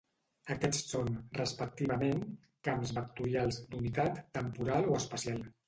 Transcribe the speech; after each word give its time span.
Aquests 0.53 0.87
són, 0.93 1.11
respectivament, 1.39 2.25
camps 2.69 2.95
vectorials 3.01 3.63
"d'unitat" 3.71 4.21
temporal 4.41 4.93
o 4.97 5.01
espacial. 5.05 5.49